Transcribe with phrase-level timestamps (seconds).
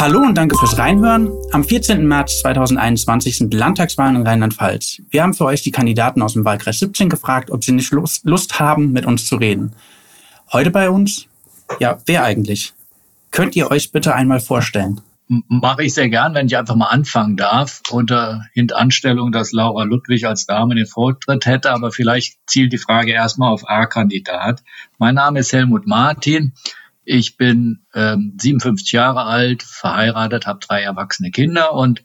[0.00, 1.28] Hallo und danke fürs Reinhören.
[1.50, 2.06] Am 14.
[2.06, 5.02] März 2021 sind Landtagswahlen in Rheinland-Pfalz.
[5.10, 8.24] Wir haben für euch die Kandidaten aus dem Wahlkreis 17 gefragt, ob sie nicht Lust,
[8.24, 9.72] Lust haben, mit uns zu reden.
[10.52, 11.26] Heute bei uns?
[11.80, 12.74] Ja, wer eigentlich?
[13.32, 15.00] Könnt ihr euch bitte einmal vorstellen?
[15.26, 20.26] Mache ich sehr gern, wenn ich einfach mal anfangen darf, unter Hintanstellung, dass Laura Ludwig
[20.26, 24.62] als Dame den Vortritt hätte, aber vielleicht zielt die Frage erstmal auf A-Kandidat.
[24.98, 26.52] Mein Name ist Helmut Martin.
[27.10, 32.04] Ich bin ähm, 57 Jahre alt, verheiratet, habe drei erwachsene Kinder und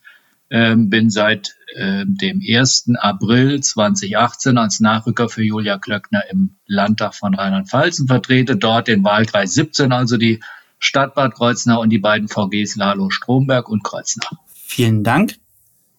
[0.50, 2.91] ähm, bin seit ähm, dem 1.
[3.00, 9.04] April 2018 als Nachrücker für Julia Klöckner im Landtag von Rheinland-Pfalz und vertrete dort den
[9.04, 10.42] Wahlkreis 17, also die
[10.80, 14.31] Stadt Bad Kreuznach und die beiden VGs Lalo Stromberg und Kreuznach.
[14.54, 15.36] Vielen Dank.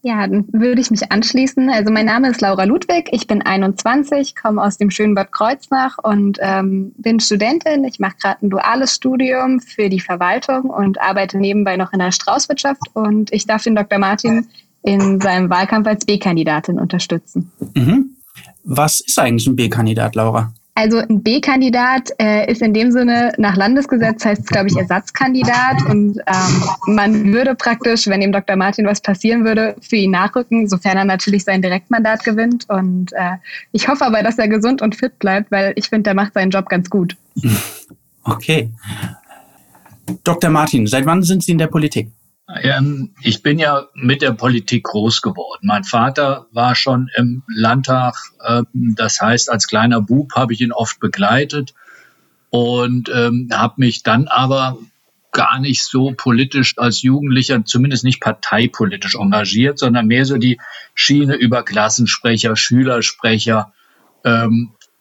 [0.07, 1.71] Ja, dann würde ich mich anschließen.
[1.71, 5.97] Also mein Name ist Laura Ludwig, ich bin 21, komme aus dem schönen Bad Kreuznach
[5.97, 7.85] und ähm, bin Studentin.
[7.85, 12.13] Ich mache gerade ein duales Studium für die Verwaltung und arbeite nebenbei noch in der
[12.13, 13.99] Straußwirtschaft und ich darf den Dr.
[13.99, 14.46] Martin
[14.83, 17.51] in seinem Wahlkampf als B-Kandidatin unterstützen.
[17.74, 18.16] Mhm.
[18.63, 20.52] Was ist eigentlich ein B-Kandidat, Laura?
[20.77, 25.85] Also ein B-Kandidat äh, ist in dem Sinne nach Landesgesetz heißt es, glaube ich, Ersatzkandidat.
[25.89, 28.57] Und ähm, man würde praktisch, wenn dem Dr.
[28.57, 32.69] Martin was passieren würde, für ihn nachrücken, sofern er natürlich sein Direktmandat gewinnt.
[32.69, 33.37] Und äh,
[33.71, 36.51] ich hoffe aber, dass er gesund und fit bleibt, weil ich finde, der macht seinen
[36.51, 37.17] Job ganz gut.
[38.27, 38.71] Okay.
[40.25, 40.49] Dr.
[40.49, 42.09] Martin, seit wann sind Sie in der Politik?
[42.46, 45.66] Ähm, ich bin ja mit der Politik groß geworden.
[45.66, 48.16] Mein Vater war schon im Landtag.
[48.46, 51.74] Ähm, das heißt, als kleiner Bub habe ich ihn oft begleitet
[52.50, 54.76] und ähm, habe mich dann aber
[55.32, 60.60] gar nicht so politisch als Jugendlicher, zumindest nicht parteipolitisch engagiert, sondern mehr so die
[60.95, 63.72] Schiene über Klassensprecher, Schülersprecher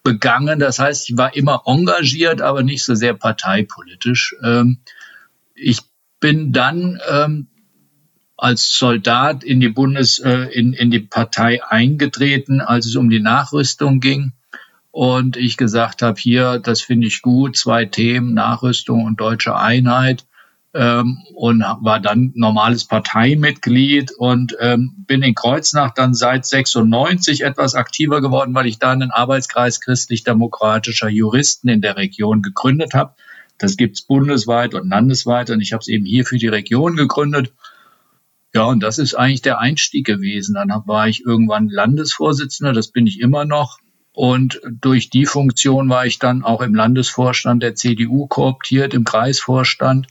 [0.01, 0.59] begangen.
[0.59, 4.35] Das heißt, ich war immer engagiert, aber nicht so sehr parteipolitisch.
[5.53, 5.81] Ich
[6.23, 7.47] bin dann ähm,
[8.37, 13.19] als Soldat in die Bundes, äh, in, in die Partei eingetreten, als es um die
[13.19, 14.31] Nachrüstung ging.
[14.89, 20.25] Und ich gesagt habe, hier, das finde ich gut, zwei Themen, Nachrüstung und deutsche Einheit.
[20.73, 27.75] Ähm, und war dann normales Parteimitglied und ähm, bin in Kreuznach dann seit 96 etwas
[27.75, 33.13] aktiver geworden, weil ich da einen Arbeitskreis christlich-demokratischer Juristen in der Region gegründet habe.
[33.57, 37.53] Das gibt's bundesweit und landesweit und ich habe es eben hier für die Region gegründet.
[38.53, 40.55] Ja, und das ist eigentlich der Einstieg gewesen.
[40.55, 43.79] Dann war ich irgendwann Landesvorsitzender, das bin ich immer noch.
[44.11, 50.07] Und durch die Funktion war ich dann auch im Landesvorstand der CDU kooptiert, im Kreisvorstand.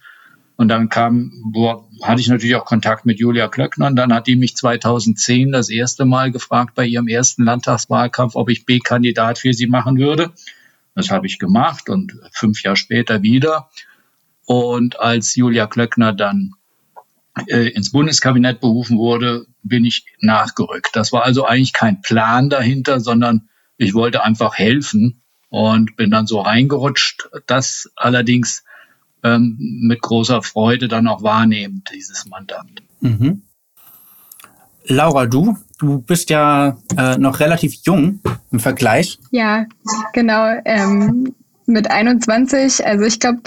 [0.56, 3.86] Und dann kam, boah, hatte ich natürlich auch Kontakt mit Julia Klöckner.
[3.86, 8.50] Und dann hat die mich 2010 das erste Mal gefragt bei ihrem ersten Landtagswahlkampf, ob
[8.50, 10.32] ich B-Kandidat für sie machen würde.
[10.94, 13.70] Das habe ich gemacht und fünf Jahre später wieder.
[14.44, 16.52] Und als Julia Klöckner dann
[17.46, 20.90] äh, ins Bundeskabinett berufen wurde, bin ich nachgerückt.
[20.94, 26.26] Das war also eigentlich kein Plan dahinter, sondern ich wollte einfach helfen und bin dann
[26.26, 27.28] so reingerutscht.
[27.46, 28.64] Das allerdings
[29.22, 32.66] ähm, mit großer Freude dann auch wahrnehmen, dieses Mandat.
[33.00, 33.42] Mhm.
[34.84, 38.20] Laura, du, du bist ja äh, noch relativ jung
[38.50, 39.18] im Vergleich.
[39.30, 39.66] Ja,
[40.12, 40.60] genau.
[40.64, 41.34] Ähm,
[41.66, 43.42] mit 21, also ich glaube,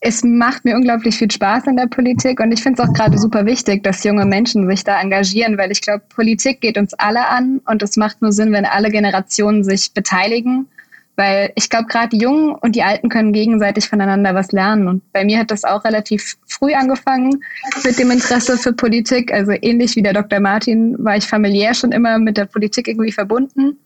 [0.00, 3.16] es macht mir unglaublich viel Spaß in der Politik und ich finde es auch gerade
[3.18, 7.28] super wichtig, dass junge Menschen sich da engagieren, weil ich glaube, Politik geht uns alle
[7.28, 10.68] an und es macht nur Sinn, wenn alle Generationen sich beteiligen.
[11.16, 14.88] Weil ich glaube, gerade die Jungen und die Alten können gegenseitig voneinander was lernen.
[14.88, 17.44] Und bei mir hat das auch relativ früh angefangen
[17.84, 19.32] mit dem Interesse für Politik.
[19.32, 20.40] Also ähnlich wie der Dr.
[20.40, 23.78] Martin war ich familiär schon immer mit der Politik irgendwie verbunden.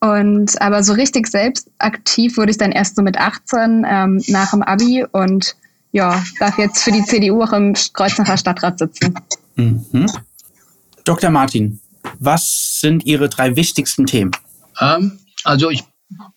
[0.00, 4.50] Und aber so richtig selbst aktiv wurde ich dann erst so mit 18 ähm, nach
[4.50, 5.56] dem Abi und
[5.92, 9.14] ja, darf jetzt für die CDU auch im Kreuznacher Stadtrat sitzen.
[9.54, 10.06] Mhm.
[11.04, 11.30] Dr.
[11.30, 11.80] Martin,
[12.18, 14.32] was sind Ihre drei wichtigsten Themen?
[14.80, 15.84] Ähm, also ich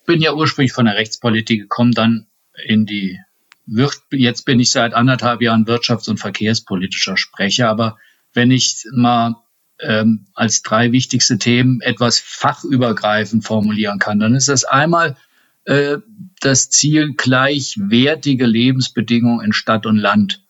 [0.06, 2.28] bin ja ursprünglich von der Rechtspolitik gekommen, dann
[2.66, 3.20] in die
[3.66, 7.98] Wirt jetzt bin ich seit anderthalb Jahren wirtschafts- und verkehrspolitischer Sprecher, aber
[8.34, 9.36] wenn ich mal
[9.80, 15.18] ähm, als drei wichtigste Themen etwas fachübergreifend formulieren kann, dann ist das einmal
[15.66, 15.98] äh,
[16.40, 20.42] das Ziel, gleichwertige Lebensbedingungen in Stadt und Land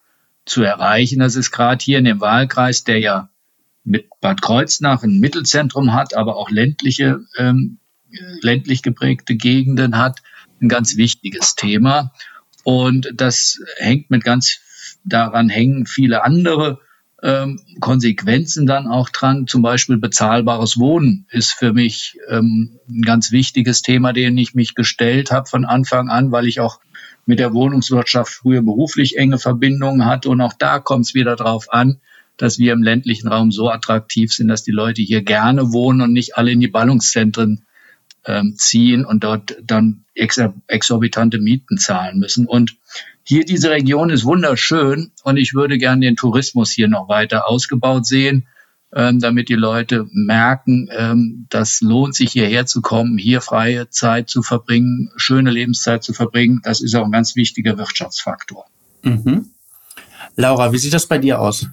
[0.46, 1.20] zu erreichen.
[1.20, 3.30] Das ist gerade hier in dem Wahlkreis, der ja
[3.84, 7.80] mit Bad Kreuznach ein Mittelzentrum hat, aber auch ländliche ähm,
[8.42, 10.22] ländlich geprägte Gegenden hat,
[10.62, 12.12] ein ganz wichtiges Thema.
[12.64, 14.60] Und das hängt mit ganz,
[15.04, 16.80] daran hängen viele andere
[17.24, 19.48] ähm, Konsequenzen dann auch dran.
[19.48, 24.76] Zum Beispiel bezahlbares Wohnen ist für mich ähm, ein ganz wichtiges Thema, dem ich mich
[24.76, 26.80] gestellt habe von Anfang an, weil ich auch
[27.26, 30.30] mit der Wohnungswirtschaft früher beruflich enge Verbindungen hatte.
[30.30, 32.00] Und auch da kommt es wieder darauf an,
[32.38, 36.14] dass wir im ländlichen Raum so attraktiv sind, dass die Leute hier gerne wohnen und
[36.14, 37.66] nicht alle in die Ballungszentren
[38.28, 42.46] ähm, ziehen und dort dann ex exorbitante Mieten zahlen müssen.
[42.46, 42.76] Und
[43.24, 48.06] hier diese Region ist wunderschön und ich würde gerne den Tourismus hier noch weiter ausgebaut
[48.06, 48.48] sehen,
[48.94, 54.30] ähm, damit die Leute merken, ähm, das lohnt sich hierher zu kommen, hier freie Zeit
[54.30, 56.62] zu verbringen, schöne Lebenszeit zu verbringen.
[56.64, 58.66] Das ist auch ein ganz wichtiger Wirtschaftsfaktor.
[59.04, 59.50] Mhm.
[60.36, 61.68] Laura, wie sieht das bei dir aus?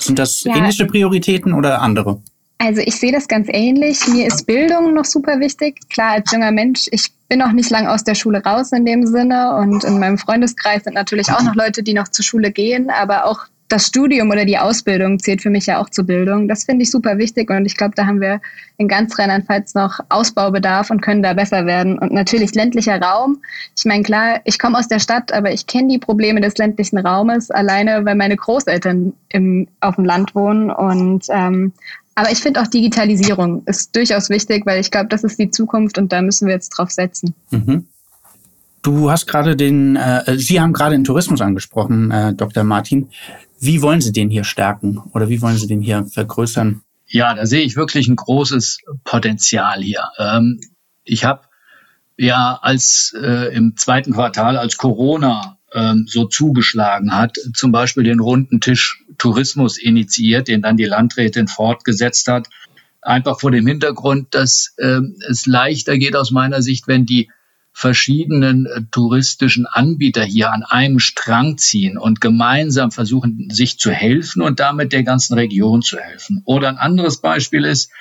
[0.00, 0.56] Sind das ja.
[0.56, 2.22] ähnliche Prioritäten oder andere?
[2.58, 4.06] Also ich sehe das ganz ähnlich.
[4.08, 5.78] Mir ist Bildung noch super wichtig.
[5.90, 9.06] Klar, als junger Mensch, ich bin noch nicht lang aus der Schule raus in dem
[9.06, 12.90] Sinne und in meinem Freundeskreis sind natürlich auch noch Leute, die noch zur Schule gehen,
[12.90, 16.48] aber auch das Studium oder die Ausbildung zählt für mich ja auch zur Bildung.
[16.48, 18.40] Das finde ich super wichtig und ich glaube, da haben wir
[18.78, 21.98] in ganz Rheinland-Pfalz noch Ausbaubedarf und können da besser werden.
[21.98, 23.42] Und natürlich ländlicher Raum.
[23.76, 26.98] Ich meine, klar, ich komme aus der Stadt, aber ich kenne die Probleme des ländlichen
[26.98, 31.74] Raumes alleine, weil meine Großeltern im, auf dem Land wohnen und ähm,
[32.18, 35.98] aber ich finde auch Digitalisierung ist durchaus wichtig, weil ich glaube, das ist die Zukunft
[35.98, 37.32] und da müssen wir jetzt drauf setzen.
[37.50, 37.86] Mhm.
[38.82, 42.64] Du hast gerade den, äh, Sie haben gerade den Tourismus angesprochen, äh, Dr.
[42.64, 43.08] Martin.
[43.60, 46.82] Wie wollen Sie den hier stärken oder wie wollen Sie den hier vergrößern?
[47.06, 50.02] Ja, da sehe ich wirklich ein großes Potenzial hier.
[50.18, 50.60] Ähm,
[51.04, 51.42] ich habe
[52.16, 58.20] ja als äh, im zweiten Quartal, als Corona ähm, so zugeschlagen hat, zum Beispiel den
[58.20, 62.48] runden Tisch Tourismus initiiert, den dann die Landrätin fortgesetzt hat.
[63.02, 67.30] Einfach vor dem Hintergrund, dass ähm, es leichter geht aus meiner Sicht, wenn die
[67.72, 74.42] verschiedenen äh, touristischen Anbieter hier an einem Strang ziehen und gemeinsam versuchen, sich zu helfen
[74.42, 76.42] und damit der ganzen Region zu helfen.
[76.44, 77.92] Oder ein anderes Beispiel ist,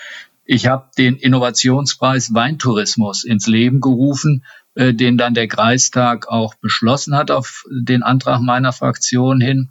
[0.46, 4.44] ich habe den Innovationspreis Weintourismus ins Leben gerufen,
[4.78, 9.70] äh, den dann der Kreistag auch beschlossen hat auf den Antrag meiner Fraktion hin.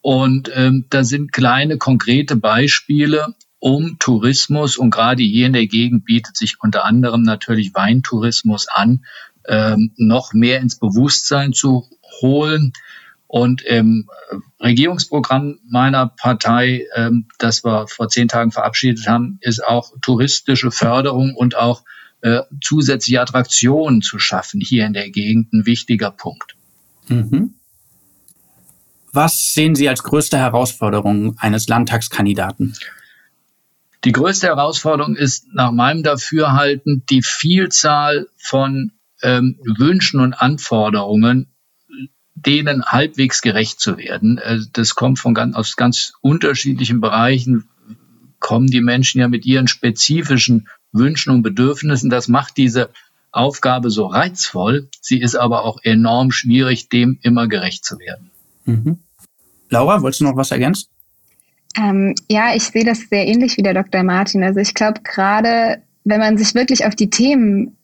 [0.00, 6.04] Und ähm, da sind kleine konkrete Beispiele, um Tourismus und gerade hier in der Gegend
[6.04, 9.04] bietet sich unter anderem natürlich Weintourismus an,
[9.46, 11.88] ähm, noch mehr ins Bewusstsein zu
[12.20, 12.72] holen.
[13.28, 14.08] Und im
[14.60, 21.36] Regierungsprogramm meiner Partei, ähm, das wir vor zehn Tagen verabschiedet haben, ist auch touristische Förderung
[21.36, 21.84] und auch
[22.20, 26.56] äh, zusätzliche Attraktionen zu schaffen hier in der Gegend ein wichtiger Punkt.
[27.08, 27.54] Mhm.
[29.12, 32.74] Was sehen Sie als größte Herausforderung eines Landtagskandidaten?
[34.04, 38.92] Die größte Herausforderung ist nach meinem Dafürhalten die Vielzahl von
[39.22, 41.48] ähm, Wünschen und Anforderungen,
[42.34, 44.38] denen halbwegs gerecht zu werden.
[44.38, 47.68] Äh, das kommt von ganz, aus ganz unterschiedlichen Bereichen,
[48.38, 52.10] kommen die Menschen ja mit ihren spezifischen Wünschen und Bedürfnissen.
[52.10, 52.90] Das macht diese
[53.30, 54.88] Aufgabe so reizvoll.
[55.00, 58.30] Sie ist aber auch enorm schwierig, dem immer gerecht zu werden.
[58.64, 58.98] Mhm.
[59.70, 60.88] Laura, wolltest du noch was ergänzen?
[61.76, 64.02] Ähm, ja, ich sehe das sehr ähnlich wie der Dr.
[64.02, 64.42] Martin.
[64.42, 67.76] Also ich glaube, gerade wenn man sich wirklich auf die Themen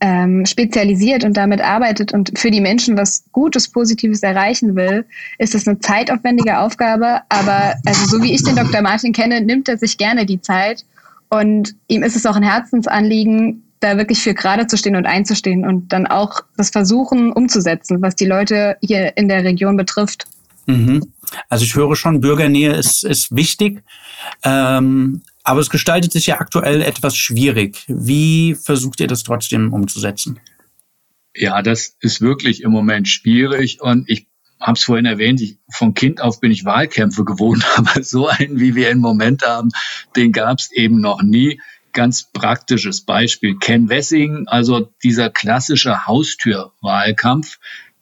[0.00, 5.04] ähm, spezialisiert und damit arbeitet und für die Menschen was Gutes, Positives erreichen will,
[5.38, 7.22] ist das eine zeitaufwendige Aufgabe.
[7.28, 8.80] Aber also so wie ich den Dr.
[8.80, 10.84] Martin kenne, nimmt er sich gerne die Zeit
[11.30, 15.66] und ihm ist es auch ein Herzensanliegen, da wirklich für gerade zu stehen und einzustehen
[15.66, 20.26] und dann auch das Versuchen umzusetzen, was die Leute hier in der Region betrifft.
[20.66, 21.12] Mhm.
[21.48, 23.82] Also ich höre schon, Bürgernähe ist, ist wichtig.
[24.42, 27.84] Ähm, aber es gestaltet sich ja aktuell etwas schwierig.
[27.88, 30.40] Wie versucht ihr das trotzdem umzusetzen?
[31.34, 34.27] Ja, das ist wirklich im Moment schwierig und ich
[34.60, 38.60] habe es vorhin erwähnt, ich, von Kind auf bin ich Wahlkämpfe gewohnt, aber so einen,
[38.60, 39.70] wie wir im Moment haben,
[40.16, 41.60] den gab es eben noch nie.
[41.92, 43.56] Ganz praktisches Beispiel.
[43.58, 47.58] Ken Wessing, also dieser klassische Haustürwahlkampf,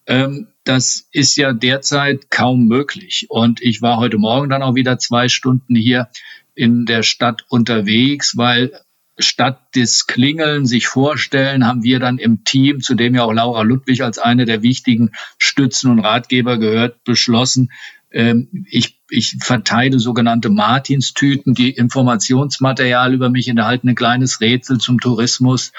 [0.07, 3.27] ähm, das ist ja derzeit kaum möglich.
[3.29, 6.09] Und ich war heute Morgen dann auch wieder zwei Stunden hier
[6.55, 8.73] in der Stadt unterwegs, weil
[9.19, 13.63] statt des Klingeln sich vorstellen, haben wir dann im Team, zu dem ja auch Laura
[13.63, 17.71] Ludwig als eine der wichtigen Stützen und Ratgeber gehört, beschlossen,
[18.13, 25.01] ähm, ich, ich verteile sogenannte Martinstüten, die Informationsmaterial über mich enthalten, ein kleines Rätsel zum
[25.01, 25.73] Tourismus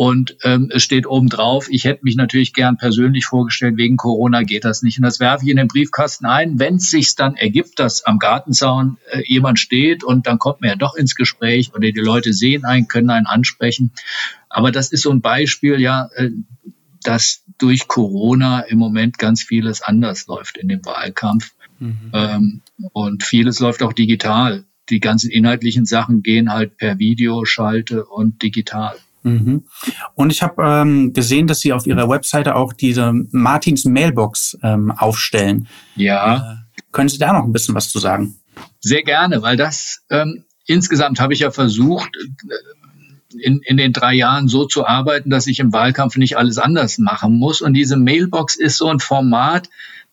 [0.00, 4.44] und ähm, es steht oben drauf, ich hätte mich natürlich gern persönlich vorgestellt, wegen Corona
[4.44, 4.96] geht das nicht.
[4.96, 6.58] Und das werfe ich in den Briefkasten ein.
[6.58, 10.70] Wenn es sich dann ergibt, dass am Gartenzaun äh, jemand steht und dann kommt man
[10.70, 13.92] ja doch ins Gespräch oder die Leute sehen einen, können einen ansprechen.
[14.48, 16.30] Aber das ist so ein Beispiel, ja, äh,
[17.02, 21.52] dass durch Corona im Moment ganz vieles anders läuft in dem Wahlkampf.
[21.78, 22.10] Mhm.
[22.14, 22.62] Ähm,
[22.94, 24.64] und vieles läuft auch digital.
[24.88, 28.96] Die ganzen inhaltlichen Sachen gehen halt per Videoschalte und digital.
[29.22, 29.64] Mhm.
[30.14, 34.90] Und ich habe ähm, gesehen, dass Sie auf Ihrer Webseite auch diese Martins Mailbox ähm,
[34.90, 35.68] aufstellen.
[35.96, 36.36] Ja.
[36.36, 38.36] Äh, können Sie da noch ein bisschen was zu sagen?
[38.80, 42.54] Sehr gerne, weil das ähm, insgesamt habe ich ja versucht, äh,
[43.38, 46.98] in, in den drei Jahren so zu arbeiten, dass ich im Wahlkampf nicht alles anders
[46.98, 47.60] machen muss.
[47.60, 49.68] Und diese Mailbox ist so ein Format,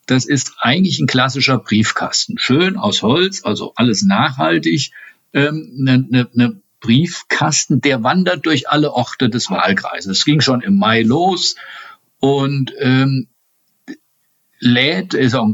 [0.05, 2.37] das ist eigentlich ein klassischer Briefkasten.
[2.37, 4.91] Schön aus Holz, also alles nachhaltig.
[5.33, 10.19] Ähm, ne, ne, ne Briefkasten, der wandert durch alle Orte des Wahlkreises.
[10.19, 11.55] Es ging schon im Mai los
[12.19, 13.27] und ähm,
[14.59, 15.49] lädt, ist auch,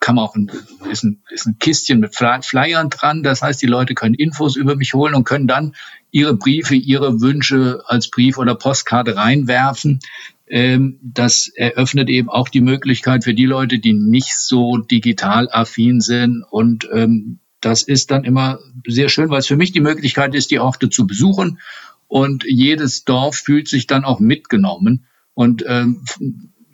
[0.00, 0.50] kann man auch ein,
[0.90, 3.22] ist, ein, ist ein Kistchen mit Flyern dran.
[3.22, 5.74] Das heißt, die Leute können Infos über mich holen und können dann
[6.10, 10.00] ihre Briefe, ihre Wünsche als Brief oder Postkarte reinwerfen.
[10.46, 16.00] Ähm, das eröffnet eben auch die Möglichkeit für die Leute, die nicht so digital affin
[16.00, 16.42] sind.
[16.50, 20.50] Und ähm, das ist dann immer sehr schön, weil es für mich die Möglichkeit ist,
[20.50, 21.60] die Orte zu besuchen.
[22.08, 25.06] Und jedes Dorf fühlt sich dann auch mitgenommen.
[25.34, 26.04] Und ähm,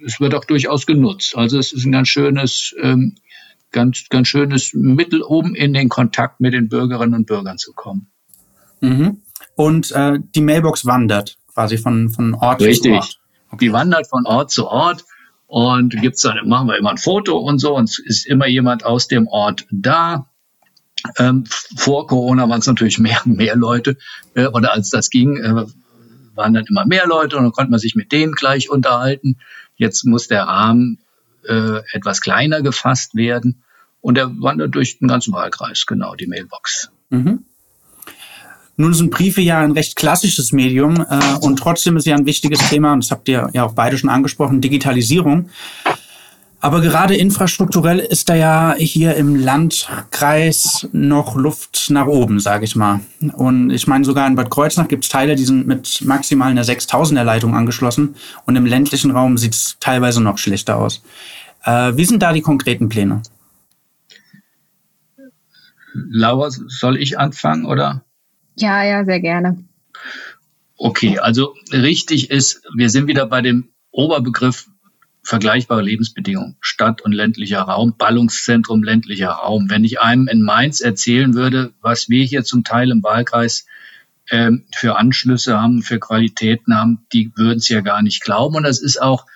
[0.04, 1.36] es wird auch durchaus genutzt.
[1.36, 3.16] Also es ist ein ganz schönes, ähm,
[3.72, 8.08] ganz, ganz schönes Mittel, um in den Kontakt mit den Bürgerinnen und Bürgern zu kommen.
[8.80, 9.22] Mhm.
[9.56, 12.92] Und äh, die Mailbox wandert quasi von, von Ort Richtig.
[12.92, 13.20] zu Ort.
[13.60, 15.04] Die wandert von Ort zu Ort
[15.46, 18.84] und gibt's dann, machen wir immer ein Foto und so und es ist immer jemand
[18.84, 20.28] aus dem Ort da.
[21.18, 21.44] Ähm,
[21.76, 23.96] vor Corona waren es natürlich mehr und mehr Leute
[24.34, 25.64] äh, oder als das ging, äh,
[26.34, 29.38] waren dann immer mehr Leute und dann konnte man sich mit denen gleich unterhalten.
[29.76, 30.98] Jetzt muss der Rahmen
[31.46, 33.62] äh, etwas kleiner gefasst werden
[34.00, 36.90] und er wandert durch den ganzen Wahlkreis, genau, die Mailbox.
[37.10, 37.44] Mhm.
[38.78, 42.68] Nun sind Briefe ja ein recht klassisches Medium äh, und trotzdem ist ja ein wichtiges
[42.68, 45.48] Thema, und das habt ihr ja auch beide schon angesprochen, Digitalisierung.
[46.66, 52.74] Aber gerade infrastrukturell ist da ja hier im Landkreis noch Luft nach oben, sage ich
[52.74, 53.02] mal.
[53.34, 56.64] Und ich meine, sogar in Bad Kreuznach gibt es Teile, die sind mit maximal einer
[56.64, 58.16] 6000er Leitung angeschlossen.
[58.46, 61.04] Und im ländlichen Raum sieht es teilweise noch schlechter aus.
[61.62, 63.22] Äh, wie sind da die konkreten Pläne?
[65.94, 68.04] Laura, soll ich anfangen oder?
[68.56, 69.56] Ja, ja, sehr gerne.
[70.76, 74.66] Okay, also richtig ist, wir sind wieder bei dem Oberbegriff
[75.26, 79.68] vergleichbare Lebensbedingungen, Stadt und ländlicher Raum, Ballungszentrum ländlicher Raum.
[79.68, 83.66] Wenn ich einem in Mainz erzählen würde, was wir hier zum Teil im Wahlkreis
[84.28, 88.54] äh, für Anschlüsse haben, für Qualitäten haben, die würden es ja gar nicht glauben.
[88.54, 89.26] Und das ist auch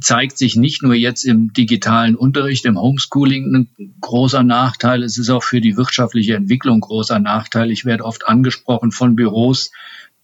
[0.00, 5.30] zeigt sich nicht nur jetzt im digitalen Unterricht, im Homeschooling ein großer Nachteil, es ist
[5.30, 7.70] auch für die wirtschaftliche Entwicklung großer Nachteil.
[7.70, 9.72] Ich werde oft angesprochen von Büros,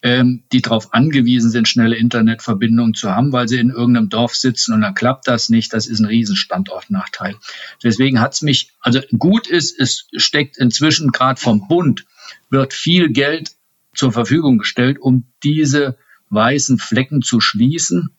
[0.04, 4.72] ähm, die darauf angewiesen sind, schnelle Internetverbindungen zu haben, weil sie in irgendeinem Dorf sitzen
[4.72, 5.72] und dann klappt das nicht.
[5.72, 7.34] Das ist ein Riesenstandortnachteil.
[7.82, 12.04] Deswegen hat es mich, also gut ist, es steckt inzwischen gerade vom Bund,
[12.50, 13.56] wird viel Geld
[13.94, 15.96] zur Verfügung gestellt, um diese
[16.30, 18.10] weißen Flecken zu schließen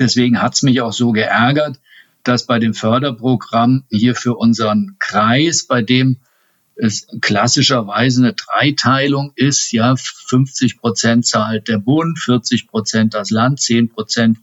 [0.00, 1.78] Deswegen hat es mich auch so geärgert,
[2.24, 6.18] dass bei dem Förderprogramm hier für unseren Kreis, bei dem
[6.82, 13.60] es klassischerweise eine Dreiteilung ist, ja, 50 Prozent zahlt der Bund, 40 Prozent das Land,
[13.60, 14.38] 10 Prozent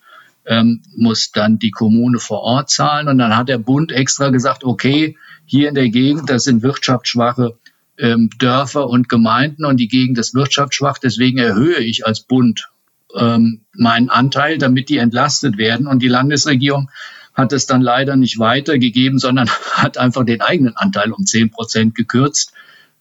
[0.46, 3.10] ähm, muss dann die Kommune vor Ort zahlen.
[3.10, 7.58] Und dann hat der Bund extra gesagt, okay, hier in der Gegend, das sind wirtschaftsschwache
[7.98, 12.70] ähm, Dörfer und Gemeinden und die Gegend ist wirtschaftsschwach, deswegen erhöhe ich als Bund
[13.18, 15.88] ähm, meinen Anteil, damit die entlastet werden.
[15.88, 16.90] Und die Landesregierung
[17.34, 21.96] hat es dann leider nicht weitergegeben, sondern hat einfach den eigenen Anteil um 10 Prozent
[21.96, 22.54] gekürzt,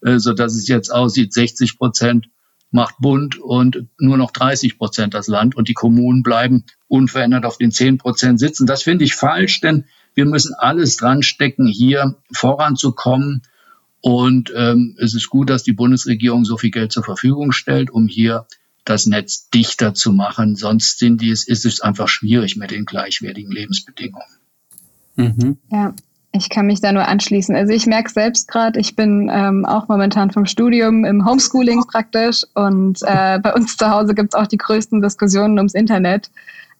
[0.02, 2.28] äh, so dass es jetzt aussieht, 60 Prozent
[2.70, 7.56] macht Bund und nur noch 30 Prozent das Land und die Kommunen bleiben unverändert auf
[7.56, 8.66] den 10 Prozent sitzen.
[8.66, 13.42] Das finde ich falsch, denn wir müssen alles dran stecken, hier voranzukommen.
[14.00, 18.06] Und ähm, es ist gut, dass die Bundesregierung so viel Geld zur Verfügung stellt, um
[18.06, 18.46] hier
[18.88, 20.56] das Netz dichter zu machen.
[20.56, 24.26] Sonst sind die, ist es einfach schwierig mit den gleichwertigen Lebensbedingungen.
[25.16, 25.58] Mhm.
[25.70, 25.94] Ja.
[26.30, 27.56] Ich kann mich da nur anschließen.
[27.56, 32.44] Also ich merke selbst gerade, ich bin ähm, auch momentan vom Studium im Homeschooling praktisch
[32.54, 36.30] und äh, bei uns zu Hause gibt es auch die größten Diskussionen ums Internet.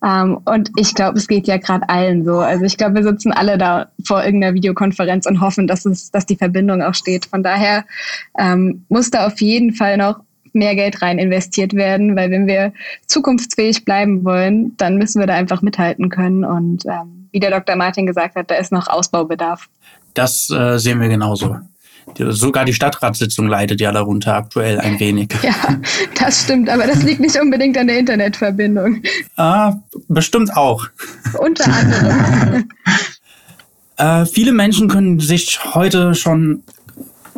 [0.05, 2.38] Ähm, und ich glaube, es geht ja gerade allen so.
[2.38, 6.27] Also ich glaube, wir sitzen alle da vor irgendeiner Videokonferenz und hoffen, dass es, dass
[6.27, 7.27] die Verbindung auch steht.
[7.27, 7.85] Von daher
[8.38, 10.21] ähm, muss da auf jeden Fall noch
[10.55, 12.73] mehr Geld rein investiert werden, weil wenn wir
[13.07, 16.45] zukunftsfähig bleiben wollen, dann müssen wir da einfach mithalten können.
[16.45, 17.76] Und ähm, wie der Dr.
[17.76, 19.69] Martin gesagt hat, da ist noch Ausbaubedarf.
[20.14, 21.59] Das äh, sehen wir genauso.
[22.17, 25.28] Sogar die Stadtratssitzung leidet ja darunter aktuell ein wenig.
[25.43, 25.78] Ja,
[26.19, 29.02] das stimmt, aber das liegt nicht unbedingt an der Internetverbindung.
[29.37, 29.75] Ah,
[30.09, 30.87] bestimmt auch.
[31.38, 32.69] Unter anderem.
[33.99, 36.62] Äh, viele Menschen können sich heute schon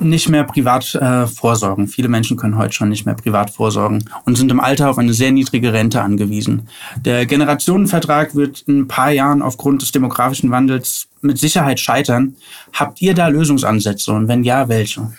[0.01, 1.89] nicht mehr privat äh, vorsorgen.
[1.89, 5.13] Viele Menschen können heute schon nicht mehr privat vorsorgen und sind im Alter auf eine
[5.13, 6.69] sehr niedrige Rente angewiesen.
[6.97, 12.37] Der Generationenvertrag wird in ein paar Jahren aufgrund des demografischen Wandels mit Sicherheit scheitern.
[12.73, 15.13] Habt ihr da Lösungsansätze und wenn ja, welche?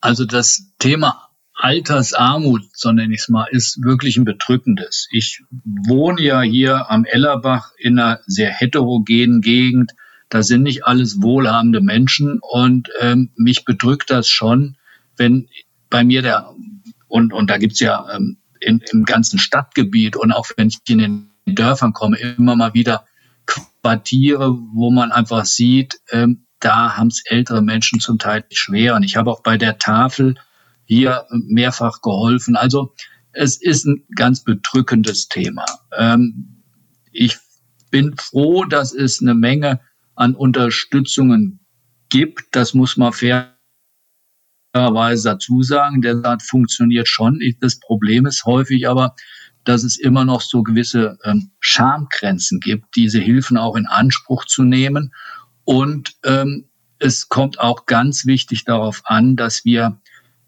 [0.00, 5.08] Also das Thema Altersarmut, so nenne ich es mal, ist wirklich ein bedrückendes.
[5.10, 5.42] Ich
[5.88, 9.92] wohne ja hier am Ellerbach in einer sehr heterogenen Gegend
[10.30, 14.76] da sind nicht alles wohlhabende Menschen und ähm, mich bedrückt das schon,
[15.16, 15.48] wenn
[15.90, 16.54] bei mir der,
[17.08, 20.98] und, und da gibt's ja ähm, in, im ganzen Stadtgebiet und auch wenn ich in
[20.98, 23.04] den Dörfern komme, immer mal wieder
[23.46, 28.94] Quartiere, wo man einfach sieht, ähm, da haben's ältere Menschen zum Teil schwer.
[28.94, 30.36] Und ich habe auch bei der Tafel
[30.84, 32.56] hier mehrfach geholfen.
[32.56, 32.94] Also
[33.32, 35.64] es ist ein ganz bedrückendes Thema.
[35.96, 36.62] Ähm,
[37.10, 37.38] ich
[37.90, 39.80] bin froh, dass es eine Menge
[40.20, 41.60] an Unterstützungen
[42.10, 42.54] gibt.
[42.54, 43.14] Das muss man
[44.72, 46.02] fairerweise dazu sagen.
[46.02, 47.40] Der Saat funktioniert schon.
[47.60, 49.14] Das Problem ist häufig aber,
[49.64, 54.62] dass es immer noch so gewisse ähm, Schamgrenzen gibt, diese Hilfen auch in Anspruch zu
[54.62, 55.14] nehmen.
[55.64, 60.00] Und ähm, es kommt auch ganz wichtig darauf an, dass wir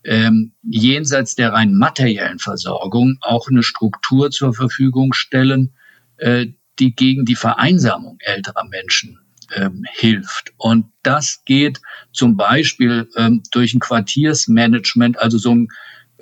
[0.04, 5.74] ähm, jenseits der rein materiellen Versorgung auch eine Struktur zur Verfügung stellen,
[6.18, 6.48] äh,
[6.78, 9.21] die gegen die Vereinsamung älterer Menschen
[9.54, 10.52] ähm, hilft.
[10.56, 11.80] Und das geht
[12.12, 15.68] zum Beispiel ähm, durch ein Quartiersmanagement, also so ein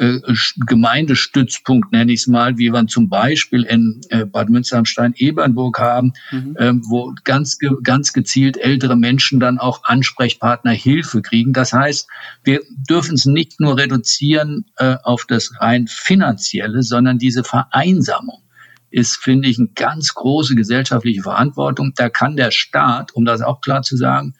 [0.00, 0.18] äh,
[0.66, 6.56] Gemeindestützpunkt, nenne ich es mal, wie wir zum Beispiel in äh, Bad Münsteramstein-Ebernburg haben, mhm.
[6.58, 11.52] ähm, wo ganz, ganz gezielt ältere Menschen dann auch Ansprechpartner Hilfe kriegen.
[11.52, 12.08] Das heißt,
[12.44, 18.42] wir dürfen es nicht nur reduzieren äh, auf das rein finanzielle, sondern diese Vereinsamung
[18.90, 21.92] ist, finde ich, eine ganz große gesellschaftliche Verantwortung.
[21.96, 24.34] Da kann der Staat, um das auch klar zu sagen,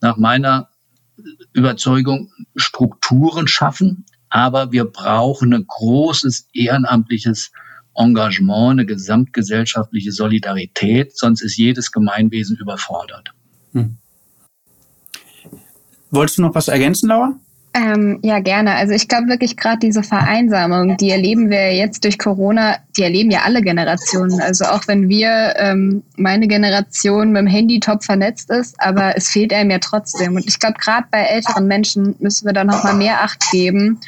[0.00, 0.68] nach meiner
[1.52, 7.52] Überzeugung Strukturen schaffen, aber wir brauchen ein großes ehrenamtliches
[7.94, 13.32] Engagement, eine gesamtgesellschaftliche Solidarität, sonst ist jedes Gemeinwesen überfordert.
[13.72, 13.96] Hm.
[16.10, 17.40] Wolltest du noch was ergänzen, Laura?
[17.76, 18.74] Ähm, ja, gerne.
[18.74, 23.30] Also ich glaube wirklich gerade diese Vereinsamung, die erleben wir jetzt durch Corona, die erleben
[23.30, 24.40] ja alle Generationen.
[24.40, 29.28] Also auch wenn wir, ähm, meine Generation mit dem Handy top vernetzt ist, aber es
[29.28, 30.36] fehlt einem ja trotzdem.
[30.36, 34.00] Und ich glaube, gerade bei älteren Menschen müssen wir da nochmal mehr Acht geben.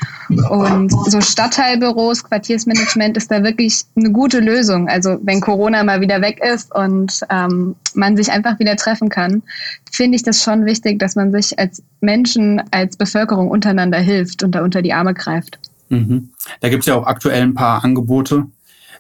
[0.48, 4.88] Und so Stadtteilbüros, Quartiersmanagement ist da wirklich eine gute Lösung.
[4.88, 9.42] Also wenn Corona mal wieder weg ist und ähm, man sich einfach wieder treffen kann,
[9.90, 14.54] finde ich das schon wichtig, dass man sich als Menschen, als Bevölkerung untereinander hilft und
[14.54, 15.58] da unter die Arme greift.
[15.88, 16.30] Mhm.
[16.60, 18.46] Da gibt es ja auch aktuell ein paar Angebote,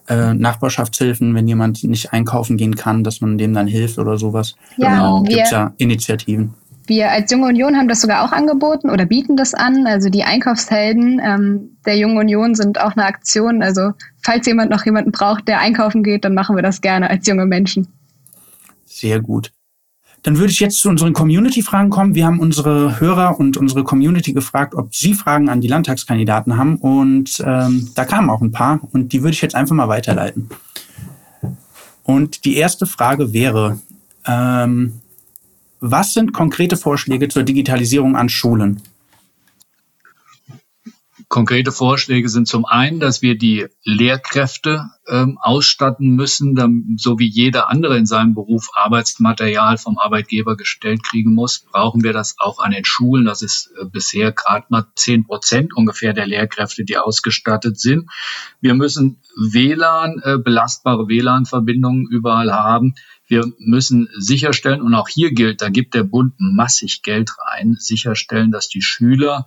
[0.08, 4.54] äh, Nachbarschaftshilfen, wenn jemand nicht einkaufen gehen kann, dass man dem dann hilft oder sowas.
[4.76, 5.22] Ja, genau.
[5.22, 6.54] Gibt es ja Initiativen.
[6.86, 9.86] Wir als Junge Union haben das sogar auch angeboten oder bieten das an.
[9.86, 13.62] Also die Einkaufshelden ähm, der Jungen Union sind auch eine Aktion.
[13.62, 17.26] Also falls jemand noch jemanden braucht, der einkaufen geht, dann machen wir das gerne als
[17.26, 17.88] junge Menschen.
[18.88, 19.52] Sehr gut.
[20.22, 22.14] Dann würde ich jetzt zu unseren Community-Fragen kommen.
[22.14, 26.76] Wir haben unsere Hörer und unsere Community gefragt, ob sie Fragen an die Landtagskandidaten haben.
[26.76, 30.48] Und ähm, da kamen auch ein paar und die würde ich jetzt einfach mal weiterleiten.
[32.02, 33.78] Und die erste Frage wäre,
[34.26, 35.00] ähm,
[35.80, 38.82] was sind konkrete Vorschläge zur Digitalisierung an Schulen?
[41.28, 47.28] Konkrete Vorschläge sind zum einen, dass wir die Lehrkräfte ähm, ausstatten müssen, dann, so wie
[47.28, 52.60] jeder andere in seinem Beruf Arbeitsmaterial vom Arbeitgeber gestellt kriegen muss, brauchen wir das auch
[52.60, 53.26] an den Schulen.
[53.26, 58.08] Das ist äh, bisher gerade mal zehn Prozent ungefähr der Lehrkräfte, die ausgestattet sind.
[58.62, 62.94] Wir müssen WLAN, äh, belastbare WLAN-Verbindungen überall haben.
[63.26, 68.50] Wir müssen sicherstellen, und auch hier gilt, da gibt der Bund massig Geld rein, sicherstellen,
[68.50, 69.46] dass die Schüler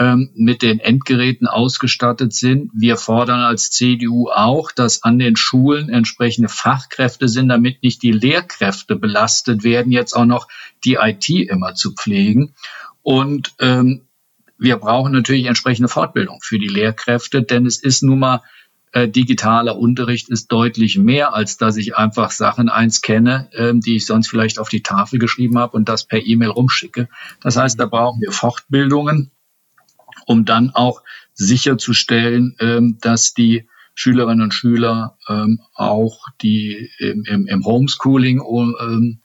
[0.00, 2.70] ähm, mit den Endgeräten ausgestattet sind.
[2.74, 8.10] Wir fordern als CDU auch, dass an den Schulen entsprechende Fachkräfte sind, damit nicht die
[8.10, 10.48] Lehrkräfte belastet werden, jetzt auch noch
[10.84, 12.54] die IT immer zu pflegen.
[13.02, 14.06] Und ähm,
[14.56, 18.40] wir brauchen natürlich entsprechende Fortbildung für die Lehrkräfte, denn es ist nun mal
[18.92, 23.96] äh, digitaler Unterricht ist deutlich mehr, als dass ich einfach Sachen eins kenne, ähm, die
[23.96, 27.08] ich sonst vielleicht auf die Tafel geschrieben habe und das per E-Mail rumschicke.
[27.42, 29.30] Das heißt, da brauchen wir Fortbildungen
[30.26, 31.02] um dann auch
[31.34, 39.20] sicherzustellen, ähm, dass die Schülerinnen und Schüler ähm, auch die im, Homeschooling ähm,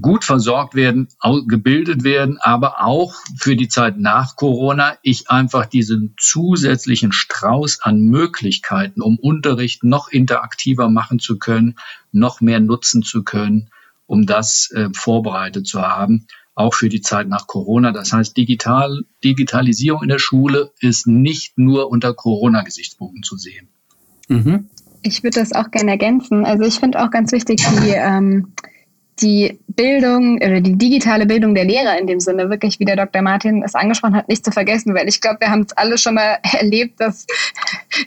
[0.00, 1.08] gut versorgt werden,
[1.48, 8.00] gebildet werden, aber auch für die Zeit nach Corona ich einfach diesen zusätzlichen Strauß an
[8.00, 11.76] Möglichkeiten, um Unterricht noch interaktiver machen zu können,
[12.12, 13.70] noch mehr nutzen zu können
[14.10, 17.92] um das äh, vorbereitet zu haben, auch für die Zeit nach Corona.
[17.92, 23.68] Das heißt, digital, Digitalisierung in der Schule ist nicht nur unter Corona-Gesichtspunkten zu sehen.
[24.28, 24.68] Mhm.
[25.02, 26.44] Ich würde das auch gerne ergänzen.
[26.44, 28.52] Also ich finde auch ganz wichtig, die ähm,
[29.22, 33.22] die Bildung oder die digitale Bildung der Lehrer in dem Sinne wirklich, wie der Dr.
[33.22, 36.14] Martin es angesprochen hat, nicht zu vergessen, weil ich glaube, wir haben es alle schon
[36.14, 37.26] mal erlebt, dass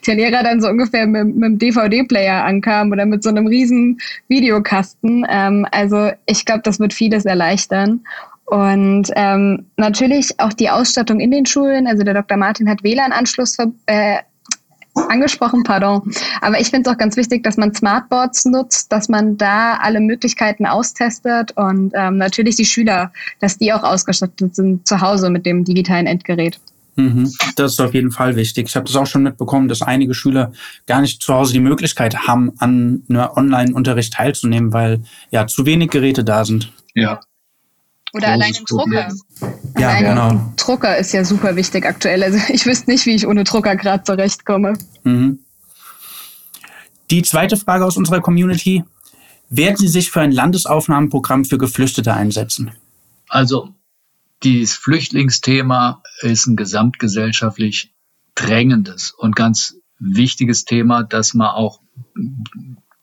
[0.05, 3.99] der Lehrer dann so ungefähr mit, mit einem DVD-Player ankam oder mit so einem riesen
[4.27, 5.25] Videokasten.
[5.29, 8.01] Ähm, also ich glaube, das wird vieles erleichtern.
[8.53, 11.87] Und ähm, natürlich auch die Ausstattung in den Schulen.
[11.87, 12.37] Also der Dr.
[12.37, 14.17] Martin hat WLAN-Anschluss äh,
[15.09, 16.13] angesprochen, pardon.
[16.39, 19.99] Aber ich finde es auch ganz wichtig, dass man Smartboards nutzt, dass man da alle
[19.99, 25.47] Möglichkeiten austestet und ähm, natürlich die Schüler, dass die auch ausgestattet sind zu Hause mit
[25.47, 26.59] dem digitalen Endgerät.
[26.95, 27.33] Mhm.
[27.55, 28.67] Das ist auf jeden Fall wichtig.
[28.69, 30.51] Ich habe das auch schon mitbekommen, dass einige Schüler
[30.85, 35.89] gar nicht zu Hause die Möglichkeit haben, an einem Online-Unterricht teilzunehmen, weil ja zu wenig
[35.89, 36.71] Geräte da sind.
[36.93, 37.19] Ja,
[38.13, 39.11] oder allein im Drucker.
[39.77, 40.53] Ja, allein genau.
[40.55, 42.23] Drucker ist ja super wichtig aktuell.
[42.23, 44.73] Also ich wüsste nicht, wie ich ohne Drucker gerade zurechtkomme.
[45.03, 45.39] Mhm.
[47.09, 48.83] Die zweite Frage aus unserer Community.
[49.49, 52.71] Werden Sie sich für ein Landesaufnahmeprogramm für Geflüchtete einsetzen?
[53.27, 53.69] Also,
[54.41, 57.93] dieses Flüchtlingsthema ist ein gesamtgesellschaftlich
[58.33, 61.81] drängendes und ganz wichtiges Thema, das man auch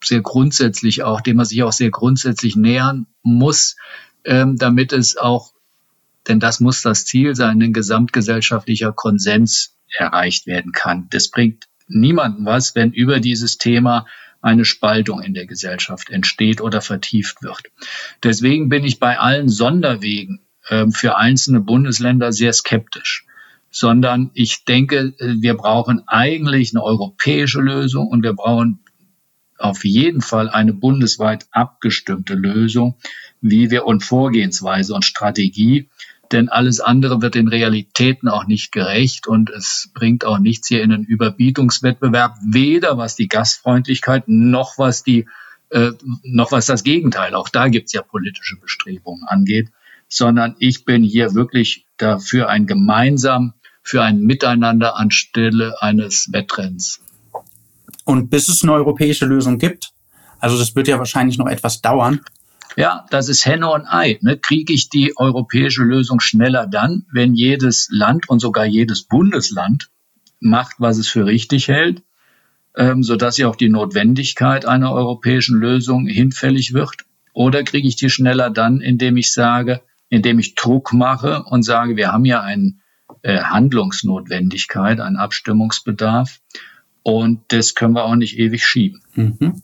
[0.02, 3.76] sehr grundsätzlich auch, dem man sich auch sehr grundsätzlich nähern muss
[4.24, 5.52] ähm, damit es auch,
[6.28, 11.08] denn das muss das Ziel sein, ein gesamtgesellschaftlicher Konsens erreicht werden kann.
[11.10, 14.06] Das bringt niemandem was, wenn über dieses Thema
[14.42, 17.62] eine Spaltung in der Gesellschaft entsteht oder vertieft wird.
[18.22, 23.26] Deswegen bin ich bei allen Sonderwegen äh, für einzelne Bundesländer sehr skeptisch,
[23.70, 28.80] sondern ich denke, äh, wir brauchen eigentlich eine europäische Lösung und wir brauchen
[29.58, 32.96] auf jeden Fall eine bundesweit abgestimmte Lösung,
[33.40, 35.88] wie wir und Vorgehensweise und Strategie.
[36.32, 40.82] Denn alles andere wird den Realitäten auch nicht gerecht und es bringt auch nichts hier
[40.82, 45.26] in einen Überbietungswettbewerb, weder was die Gastfreundlichkeit noch was die
[45.70, 49.68] äh, noch was das Gegenteil, auch da gibt's ja politische Bestrebungen angeht,
[50.08, 57.00] sondern ich bin hier wirklich dafür ein gemeinsam, für ein Miteinander anstelle eines Wettrenns.
[58.04, 59.92] Und bis es eine europäische Lösung gibt,
[60.38, 62.20] also das wird ja wahrscheinlich noch etwas dauern.
[62.76, 64.18] Ja, das ist Henne und Ei.
[64.22, 64.38] Ne?
[64.38, 69.90] Kriege ich die europäische Lösung schneller dann, wenn jedes Land und sogar jedes Bundesland
[70.40, 72.02] macht, was es für richtig hält,
[72.76, 77.04] ähm, sodass ja auch die Notwendigkeit einer europäischen Lösung hinfällig wird?
[77.32, 81.96] Oder kriege ich die schneller dann, indem ich sage, indem ich Druck mache und sage,
[81.96, 82.74] wir haben ja eine
[83.22, 86.40] äh, Handlungsnotwendigkeit, einen Abstimmungsbedarf
[87.02, 89.02] und das können wir auch nicht ewig schieben.
[89.14, 89.62] Mhm.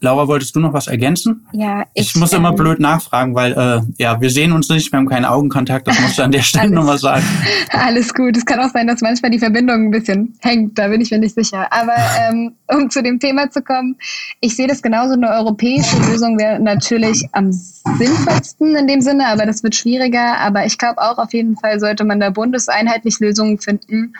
[0.00, 1.46] Laura, wolltest du noch was ergänzen?
[1.52, 4.92] Ja, ich, ich muss immer ähm, blöd nachfragen, weil äh, ja, wir sehen uns nicht,
[4.92, 7.24] wir haben keinen Augenkontakt, das musst du an der Stelle nochmal sagen.
[7.70, 11.00] Alles gut, es kann auch sein, dass manchmal die Verbindung ein bisschen hängt, da bin
[11.00, 11.72] ich mir nicht sicher.
[11.72, 11.96] Aber
[12.30, 13.96] ähm, um zu dem Thema zu kommen,
[14.40, 19.46] ich sehe das genauso, eine europäische Lösung wäre natürlich am sinnvollsten in dem Sinne, aber
[19.46, 20.38] das wird schwieriger.
[20.38, 24.12] Aber ich glaube auch, auf jeden Fall sollte man da bundeseinheitlich Lösungen finden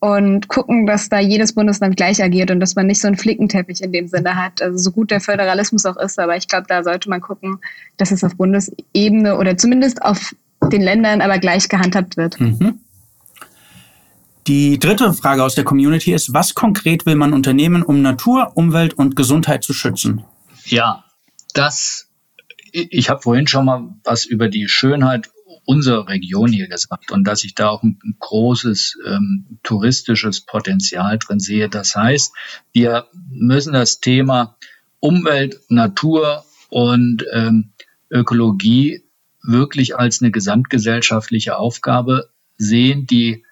[0.00, 3.82] und gucken, dass da jedes Bundesland gleich agiert und dass man nicht so einen Flickenteppich
[3.82, 4.62] in dem Sinne hat.
[4.62, 7.58] Also so gut der Föderalismus auch ist, aber ich glaube, da sollte man gucken,
[7.98, 10.34] dass es auf Bundesebene oder zumindest auf
[10.72, 12.40] den Ländern aber gleich gehandhabt wird.
[12.40, 12.80] Mhm.
[14.46, 18.94] Die dritte Frage aus der Community ist, was konkret will man unternehmen, um Natur, Umwelt
[18.94, 20.24] und Gesundheit zu schützen?
[20.64, 21.04] Ja,
[21.52, 22.08] das,
[22.72, 25.30] ich habe vorhin schon mal was über die Schönheit
[25.70, 31.38] unserer Region hier gesagt und dass ich da auch ein, großes ähm, touristisches Potenzial drin
[31.38, 31.68] sehe.
[31.68, 32.32] Das heißt,
[32.72, 34.56] wir müssen das Thema
[34.98, 37.70] Umwelt, Natur und ähm,
[38.10, 39.04] Ökologie
[39.44, 43.44] wirklich als eine gesamtgesellschaftliche Aufgabe sehen, die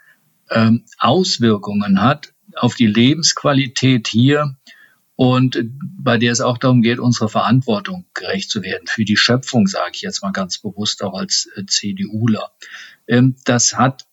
[0.50, 4.56] ähm, Auswirkungen hat auf die Lebensqualität hier
[5.18, 5.58] und
[5.98, 8.86] bei der es auch darum geht, unsere Verantwortung gerecht zu werden.
[8.86, 12.52] Für die Schöpfung, sage ich jetzt mal ganz bewusst auch als äh, CDUler.
[13.08, 14.06] Ähm, das hat,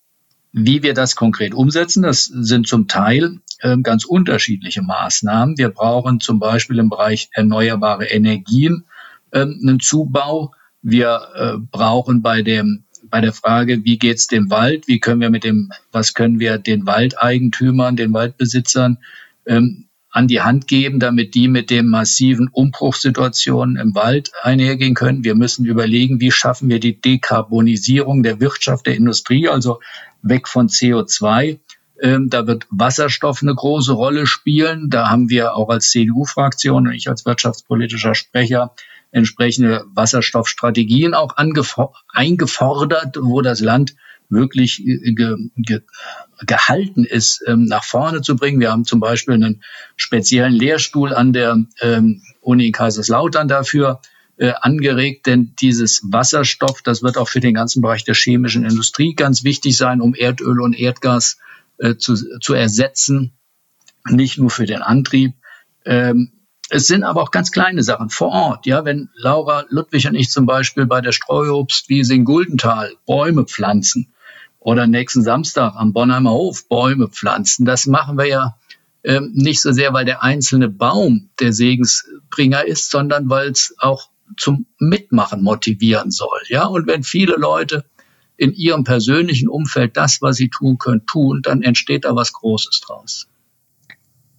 [0.52, 5.60] wie wir das konkret umsetzen, das sind zum Teil ähm, ganz unterschiedliche Maßnahmen.
[5.60, 8.86] Wir brauchen zum Beispiel im Bereich erneuerbare Energien
[9.32, 10.56] ähm, einen Zubau.
[10.82, 15.30] Wir äh, brauchen bei dem bei der Frage, wie geht's dem Wald, wie können wir
[15.30, 18.98] mit dem, was können wir den Waldeigentümern, den Waldbesitzern
[19.46, 25.26] ähm, an die Hand geben, damit die mit den massiven Umbruchssituationen im Wald einhergehen können.
[25.26, 29.82] Wir müssen überlegen, wie schaffen wir die Dekarbonisierung der Wirtschaft, der Industrie, also
[30.22, 31.60] weg von CO2.
[32.02, 34.90] Ähm, da wird Wasserstoff eine große Rolle spielen.
[34.90, 38.74] Da haben wir auch als CDU-Fraktion und ich als wirtschaftspolitischer Sprecher
[39.12, 43.98] entsprechende Wasserstoffstrategien auch eingefordert, wo das Land
[44.30, 45.82] wirklich ge ge
[46.46, 48.60] gehalten ist, ähm, nach vorne zu bringen.
[48.60, 49.64] Wir haben zum Beispiel einen
[49.96, 54.02] speziellen Lehrstuhl an der ähm, Uni Kaiserslautern dafür
[54.38, 59.16] äh, angeregt, denn dieses Wasserstoff, das wird auch für den ganzen Bereich der chemischen Industrie
[59.16, 61.38] ganz wichtig sein, um Erdöl und Erdgas
[61.78, 63.34] äh, zu, zu ersetzen,
[64.10, 65.36] nicht nur für den Antrieb.
[65.86, 66.32] Ähm,
[66.70, 68.66] es sind aber auch ganz kleine Sachen vor Ort.
[68.66, 74.15] Ja, wenn Laura Ludwig und ich zum Beispiel bei der Streuobstwiese in Guldental Bäume pflanzen
[74.66, 78.58] oder nächsten Samstag am Bonheimer Hof Bäume pflanzen, das machen wir ja
[79.04, 84.10] ähm, nicht so sehr, weil der einzelne Baum der Segensbringer ist, sondern weil es auch
[84.38, 86.40] zum Mitmachen motivieren soll.
[86.48, 87.86] Ja, und wenn viele Leute
[88.38, 92.82] in ihrem persönlichen Umfeld das, was sie tun können, tun, dann entsteht da was Großes
[92.82, 93.28] draus.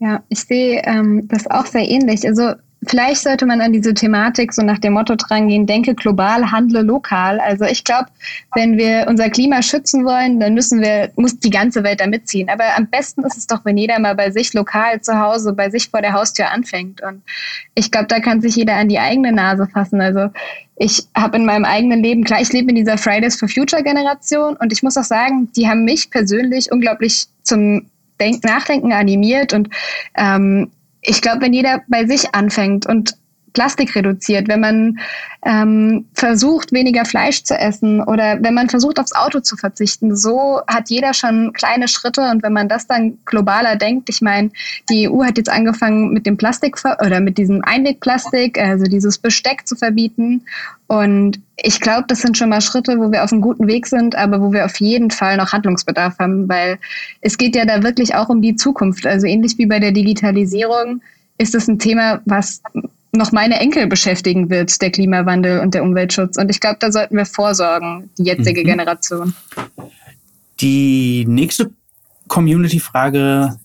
[0.01, 2.27] Ja, ich sehe ähm, das auch sehr ähnlich.
[2.27, 2.55] Also
[2.87, 7.40] vielleicht sollte man an diese Thematik so nach dem Motto drangehen, denke global, handle lokal.
[7.40, 8.07] Also ich glaube,
[8.55, 12.49] wenn wir unser Klima schützen wollen, dann müssen wir, muss die ganze Welt da mitziehen.
[12.49, 15.70] Aber am besten ist es doch, wenn jeder mal bei sich lokal zu Hause, bei
[15.70, 17.03] sich vor der Haustür anfängt.
[17.03, 17.22] Und
[17.75, 20.01] ich glaube, da kann sich jeder an die eigene Nase fassen.
[20.01, 20.31] Also
[20.77, 24.57] ich habe in meinem eigenen Leben, klar, ich lebe in dieser Fridays for Future Generation
[24.57, 27.87] und ich muss auch sagen, die haben mich persönlich unglaublich zum
[28.20, 29.68] Denk Nachdenken animiert und
[30.16, 30.70] ähm,
[31.07, 33.16] ich glaube, wenn jeder bei sich anfängt und
[33.57, 34.99] Plastik reduziert, wenn man
[35.42, 40.61] ähm, versucht, weniger Fleisch zu essen oder wenn man versucht, aufs Auto zu verzichten, so
[40.66, 44.51] hat jeder schon kleine Schritte und wenn man das dann globaler denkt, ich meine,
[44.90, 49.66] die EU hat jetzt angefangen mit dem Plastik oder mit diesem Einwegplastik, also dieses Besteck
[49.66, 50.42] zu verbieten
[50.87, 54.16] und ich glaube, das sind schon mal Schritte, wo wir auf einem guten Weg sind,
[54.16, 56.79] aber wo wir auf jeden Fall noch Handlungsbedarf haben, weil
[57.23, 59.07] es geht ja da wirklich auch um die Zukunft.
[59.07, 61.01] Also ähnlich wie bei der Digitalisierung
[61.38, 62.61] ist es ein Thema, was
[63.17, 66.37] noch meine Enkel beschäftigen wird, der Klimawandel und der Umweltschutz.
[66.37, 68.67] Und ich glaube, da sollten wir vorsorgen, die jetzige mhm.
[68.67, 69.35] Generation.
[70.61, 71.71] Die nächste
[72.29, 73.59] Community-Frage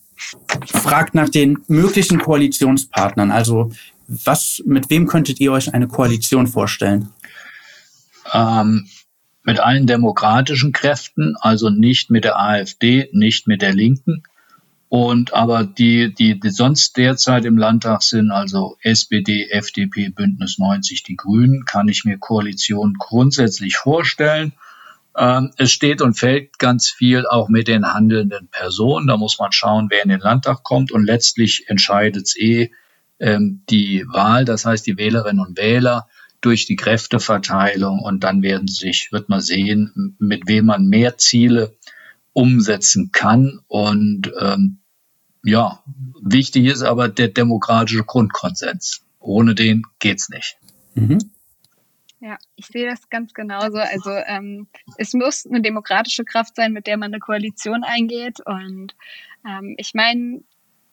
[0.65, 3.31] fragt nach den möglichen Koalitionspartnern.
[3.31, 3.71] Also
[4.07, 7.09] was, mit wem könntet ihr euch eine Koalition vorstellen?
[8.33, 8.87] Ähm,
[9.43, 14.23] mit allen demokratischen Kräften, also nicht mit der AfD, nicht mit der Linken,
[14.91, 21.03] und aber die, die, die sonst derzeit im Landtag sind, also SPD, FDP, Bündnis 90,
[21.03, 24.51] die Grünen, kann ich mir Koalition grundsätzlich vorstellen.
[25.15, 29.07] Ähm, es steht und fällt ganz viel auch mit den handelnden Personen.
[29.07, 30.91] Da muss man schauen, wer in den Landtag kommt.
[30.91, 32.71] Und letztlich entscheidet es eh
[33.17, 36.09] ähm, die Wahl, das heißt die Wählerinnen und Wähler
[36.41, 37.99] durch die Kräfteverteilung.
[37.99, 41.77] Und dann werden sich, wird man sehen, mit wem man mehr Ziele
[42.33, 43.61] umsetzen kann.
[43.69, 44.79] Und ähm,
[45.43, 45.83] ja,
[46.21, 49.01] wichtig ist aber der demokratische Grundkonsens.
[49.19, 50.57] Ohne den geht's nicht.
[50.95, 51.31] Mhm.
[52.19, 53.79] Ja, ich sehe das ganz genauso.
[53.79, 58.39] Also ähm, es muss eine demokratische Kraft sein, mit der man eine Koalition eingeht.
[58.45, 58.95] Und
[59.47, 60.43] ähm, ich meine,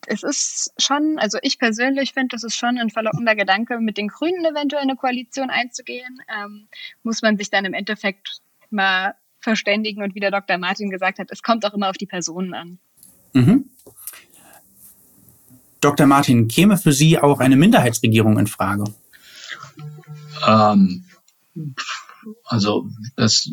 [0.06, 4.08] es ist schon, also ich persönlich finde, das ist schon ein verlockender Gedanke, mit den
[4.08, 6.22] Grünen eventuell eine Koalition einzugehen.
[6.34, 6.68] Ähm,
[7.02, 10.56] muss man sich dann im Endeffekt mal verständigen und wie der Dr.
[10.56, 12.78] Martin gesagt hat, es kommt auch immer auf die Personen an.
[13.34, 13.70] Mhm.
[15.80, 16.06] Dr.
[16.06, 18.84] Martin, käme für Sie auch eine Minderheitsregierung in Frage?
[20.46, 21.04] Ähm,
[22.44, 23.48] also das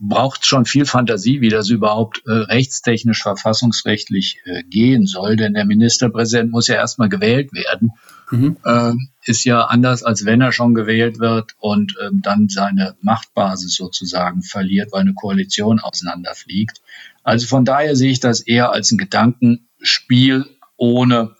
[0.00, 5.64] braucht schon viel Fantasie, wie das überhaupt äh, rechtstechnisch, verfassungsrechtlich äh, gehen soll, denn der
[5.64, 7.92] Ministerpräsident muss ja erstmal gewählt werden.
[8.30, 8.56] Mhm.
[8.64, 13.74] Ähm, ist ja anders, als wenn er schon gewählt wird und ähm, dann seine Machtbasis
[13.74, 16.80] sozusagen verliert, weil eine Koalition auseinanderfliegt.
[17.22, 21.35] Also von daher sehe ich das eher als ein Gedankenspiel ohne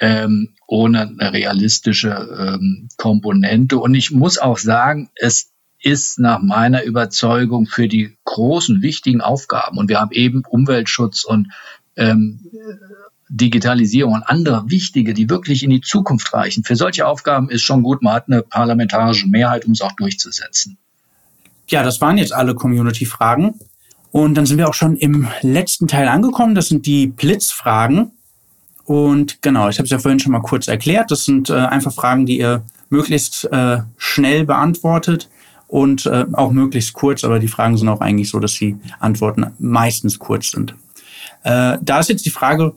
[0.00, 3.78] ähm, ohne eine realistische ähm, Komponente.
[3.78, 9.78] Und ich muss auch sagen, es ist nach meiner Überzeugung für die großen, wichtigen Aufgaben,
[9.78, 11.48] und wir haben eben Umweltschutz und
[11.96, 12.40] ähm,
[13.28, 16.64] Digitalisierung und andere wichtige, die wirklich in die Zukunft reichen.
[16.64, 20.78] Für solche Aufgaben ist schon gut, man hat eine parlamentarische Mehrheit, um es auch durchzusetzen.
[21.68, 23.54] Ja, das waren jetzt alle Community-Fragen.
[24.10, 26.54] Und dann sind wir auch schon im letzten Teil angekommen.
[26.54, 28.12] Das sind die Blitzfragen.
[28.88, 31.10] Und genau, ich habe es ja vorhin schon mal kurz erklärt.
[31.10, 35.28] Das sind äh, einfach Fragen, die ihr möglichst äh, schnell beantwortet
[35.66, 39.52] und äh, auch möglichst kurz, aber die Fragen sind auch eigentlich so, dass die Antworten
[39.58, 40.74] meistens kurz sind.
[41.42, 42.72] Äh, da ist jetzt die Frage,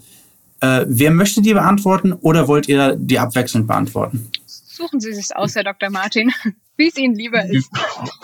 [0.59, 4.29] äh, wer möchte die beantworten oder wollt ihr die abwechselnd beantworten?
[4.45, 5.91] Suchen Sie sich aus, Herr Dr.
[5.91, 6.33] Martin,
[6.75, 7.71] wie es Ihnen lieber ist.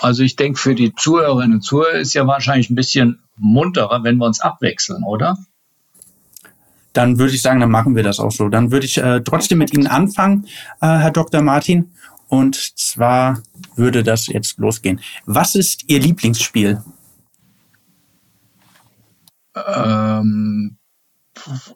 [0.01, 4.17] Also ich denke, für die Zuhörerinnen und Zuhörer ist ja wahrscheinlich ein bisschen munterer, wenn
[4.17, 5.37] wir uns abwechseln, oder?
[6.97, 8.49] Dann würde ich sagen, dann machen wir das auch so.
[8.49, 10.47] Dann würde ich äh, trotzdem mit Ihnen anfangen,
[10.81, 11.41] äh, Herr Dr.
[11.43, 11.91] Martin.
[12.27, 13.43] Und zwar
[13.75, 14.99] würde das jetzt losgehen.
[15.25, 16.83] Was ist Ihr Lieblingsspiel?
[19.55, 20.77] Ähm,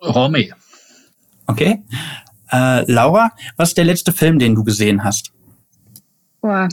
[0.02, 0.52] Romy.
[1.46, 1.84] Okay.
[2.52, 5.32] Äh, Laura, was ist der letzte Film, den du gesehen hast?
[6.42, 6.68] Boah.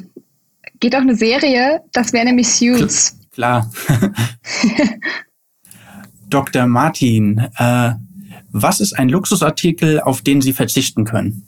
[0.80, 3.18] Geht auch eine Serie, das wäre nämlich Suits.
[3.32, 3.70] Klar.
[6.30, 6.66] Dr.
[6.66, 7.92] Martin, äh,
[8.62, 11.46] was ist ein Luxusartikel, auf den Sie verzichten können?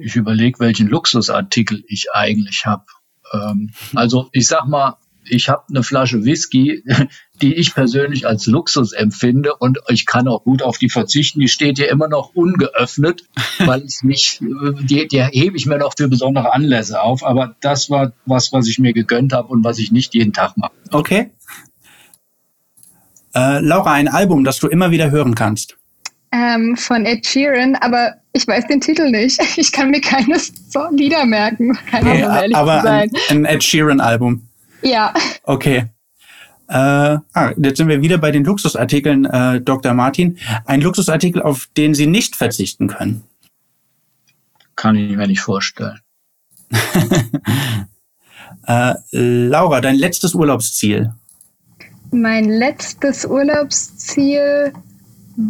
[0.00, 2.84] Ich überlege, welchen Luxusartikel ich eigentlich habe.
[3.32, 6.84] Ähm, also ich sag mal, ich habe eine Flasche Whisky,
[7.42, 11.40] die ich persönlich als Luxus empfinde und ich kann auch gut auf die verzichten.
[11.40, 13.24] Die steht hier immer noch ungeöffnet,
[13.58, 17.24] weil ich mich, die, die hebe ich mir noch für besondere Anlässe auf.
[17.24, 20.56] Aber das war was, was ich mir gegönnt habe und was ich nicht jeden Tag
[20.56, 20.72] mache.
[20.90, 21.30] Okay.
[23.34, 25.78] Äh, Laura, ein Album, das du immer wieder hören kannst.
[26.32, 29.40] Ähm, von Ed Sheeran, aber ich weiß den Titel nicht.
[29.58, 30.38] Ich kann mir keine
[30.92, 31.76] Lieder merken.
[31.90, 34.42] Keine okay, Ahnung, aber ein, ein Ed Sheeran-Album.
[34.82, 35.12] Ja.
[35.44, 35.84] Okay.
[36.68, 39.92] Äh, ah, jetzt sind wir wieder bei den Luxusartikeln, äh, Dr.
[39.92, 40.38] Martin.
[40.64, 43.24] Ein Luxusartikel, auf den Sie nicht verzichten können.
[44.74, 46.00] Kann ich mir nicht vorstellen.
[48.66, 51.12] äh, Laura, dein letztes Urlaubsziel?
[52.10, 54.72] Mein letztes Urlaubsziel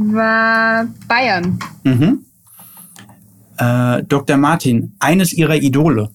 [0.00, 1.58] war Bayern.
[1.84, 2.24] Mhm.
[3.56, 4.36] Äh, Dr.
[4.36, 6.10] Martin, eines Ihrer Idole?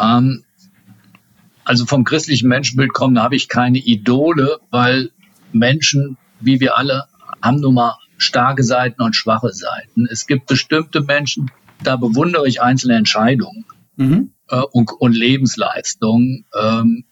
[0.00, 0.44] Ähm,
[1.64, 5.10] also vom christlichen Menschenbild kommen, habe ich keine Idole, weil
[5.52, 7.04] Menschen, wie wir alle,
[7.40, 10.06] haben nun mal starke Seiten und schwache Seiten.
[10.06, 11.50] Es gibt bestimmte Menschen,
[11.82, 13.64] da bewundere ich einzelne Entscheidungen
[13.96, 14.32] mhm.
[14.48, 16.44] äh, und, und Lebensleistungen.
[16.60, 17.04] Ähm,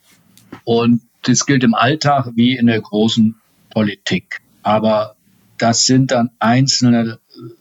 [0.65, 3.37] und das gilt im Alltag wie in der großen
[3.71, 4.41] Politik.
[4.63, 5.17] Aber
[5.59, 7.19] das sind dann einzelne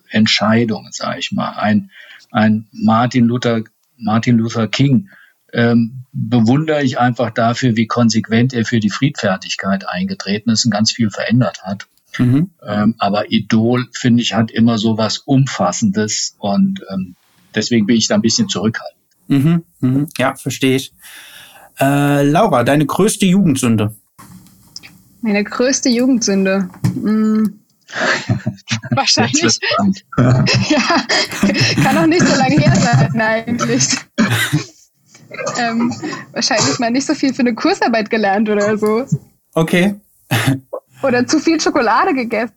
[0.09, 1.51] Entscheidungen, sage ich mal.
[1.51, 1.91] Ein,
[2.31, 3.63] ein Martin Luther,
[3.97, 5.09] Martin Luther King
[5.53, 10.91] ähm, bewundere ich einfach dafür, wie konsequent er für die Friedfertigkeit eingetreten ist und ganz
[10.91, 11.88] viel verändert hat.
[12.17, 12.51] Mhm.
[12.65, 17.15] Ähm, aber Idol, finde ich, hat immer so was Umfassendes und ähm,
[17.55, 18.99] deswegen bin ich da ein bisschen zurückhaltend.
[19.27, 19.63] Mhm.
[19.79, 20.07] Mhm.
[20.17, 20.93] Ja, verstehe ich.
[21.79, 23.95] Äh, Laura, deine größte Jugendsünde?
[25.21, 26.69] Meine größte Jugendsünde?
[26.93, 27.60] Hm.
[28.91, 29.41] Wahrscheinlich.
[30.17, 30.82] ja,
[31.84, 33.97] kann auch nicht so lange her sein eigentlich
[35.58, 35.93] ähm,
[36.32, 39.05] wahrscheinlich mal nicht so viel für eine Kursarbeit gelernt oder so.
[39.53, 39.95] Okay.
[41.01, 42.55] Oder zu viel Schokolade gegessen.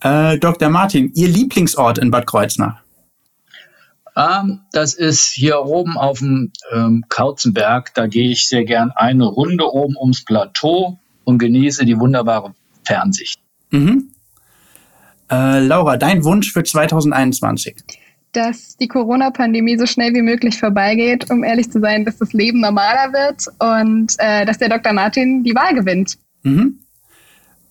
[0.00, 0.68] äh, Dr.
[0.68, 2.81] Martin, Ihr Lieblingsort in Bad Kreuznach?
[4.16, 7.94] Ähm, das ist hier oben auf dem ähm, Kauzenberg.
[7.94, 13.40] Da gehe ich sehr gern eine Runde oben ums Plateau und genieße die wunderbare Fernsicht.
[13.70, 14.10] Mhm.
[15.30, 17.76] Äh, Laura, dein Wunsch für 2021?
[18.32, 22.60] dass die Corona-Pandemie so schnell wie möglich vorbeigeht, um ehrlich zu sein, dass das Leben
[22.60, 24.92] normaler wird und äh, dass der Dr.
[24.92, 26.16] Martin die Wahl gewinnt.
[26.42, 26.78] Mhm.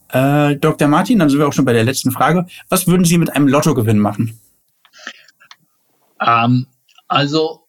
[0.10, 0.88] Äh, Dr.
[0.88, 2.46] Martin, dann sind wir auch schon bei der letzten Frage.
[2.70, 4.40] Was würden Sie mit einem Lottogewinn machen?
[6.26, 6.68] Ähm,
[7.08, 7.68] also,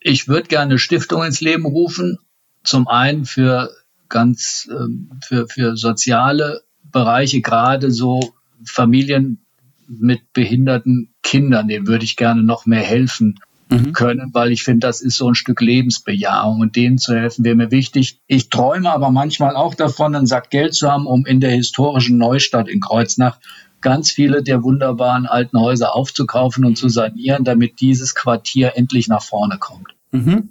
[0.00, 2.18] ich würde gerne eine Stiftung ins Leben rufen.
[2.62, 3.70] Zum einen für
[4.08, 9.44] ganz, ähm, für, für soziale Bereiche, gerade so Familien
[9.88, 13.40] mit behinderten Kindern, denen würde ich gerne noch mehr helfen
[13.70, 13.92] mhm.
[13.92, 17.56] können, weil ich finde, das ist so ein Stück Lebensbejahung und denen zu helfen wäre
[17.56, 18.20] mir wichtig.
[18.26, 22.18] Ich träume aber manchmal auch davon, einen Sack Geld zu haben, um in der historischen
[22.18, 23.38] Neustadt in Kreuznach
[23.84, 29.22] ganz viele der wunderbaren alten Häuser aufzukaufen und zu sanieren, damit dieses Quartier endlich nach
[29.22, 29.94] vorne kommt.
[30.10, 30.48] Mhm.